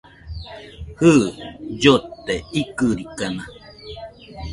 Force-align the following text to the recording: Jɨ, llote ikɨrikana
Jɨ, 1.01 1.11
llote 1.81 2.35
ikɨrikana 2.61 3.43